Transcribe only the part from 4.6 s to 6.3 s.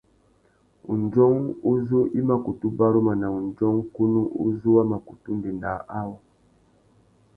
wa mà kutu ndénda awô.